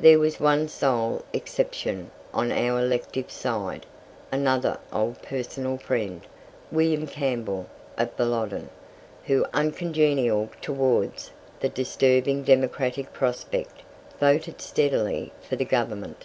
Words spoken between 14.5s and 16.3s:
steadily for the Government.